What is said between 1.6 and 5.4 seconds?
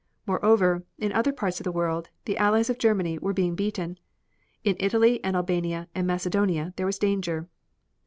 the world, the allies of Germany were being beaten. In Italy and